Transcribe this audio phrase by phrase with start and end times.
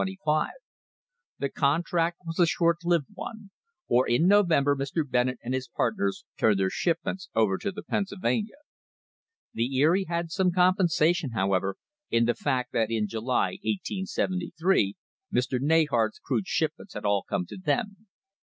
[0.51, 3.51] * The contract was a short lived one,
[3.87, 5.07] for in November Mr.
[5.07, 8.55] Bennett and his partners turned their shipments over to the Pennsyl vania.
[9.53, 11.75] The Erie had some compensation, however,
[12.09, 14.95] in the fact that in July, 1873,
[15.31, 18.07] Mr Neyhart's crude shipments had all come to them.